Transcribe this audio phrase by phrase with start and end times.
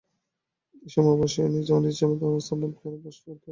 [0.75, 3.49] ইন্দ্রিয়সমূহ বশে এনে আমরা ইচ্ছামত এই অবস্থালাভ করবার অভ্যাস করতে পারি।